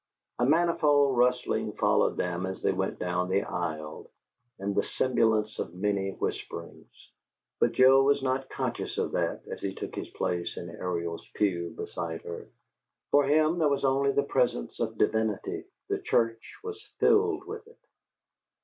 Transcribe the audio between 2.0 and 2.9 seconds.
them as they